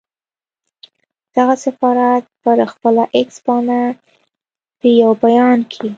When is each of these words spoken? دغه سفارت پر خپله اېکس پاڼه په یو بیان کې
دغه 1.35 1.55
سفارت 1.65 2.23
پر 2.43 2.57
خپله 2.71 3.03
اېکس 3.15 3.37
پاڼه 3.45 3.81
په 4.79 4.87
یو 5.01 5.11
بیان 5.23 5.59
کې 5.71 5.87